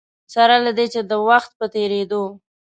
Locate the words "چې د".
0.93-1.13